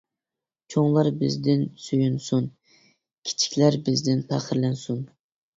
چوڭلار 0.75 1.09
بىزدىن 1.19 1.61
سۆيۈنسۇن، 1.87 2.49
كىچىكلەر 3.29 3.79
بىزدىن 3.91 4.25
پەخىرلەنسۇن! 4.33 5.07